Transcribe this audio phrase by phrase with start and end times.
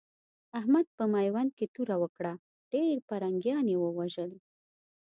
[0.59, 2.33] احمد په ميوند کې توره وکړه؛
[2.71, 4.31] ډېر پرنګيان يې ووژل.